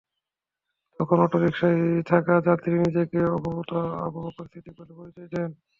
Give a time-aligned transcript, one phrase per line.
[0.99, 3.71] তখন অটোরিকশায় থাকা যাত্রী নিজেকে অপহূত
[4.05, 5.49] আবু বকর সিদ্দিক বলে পরিচয় দেন।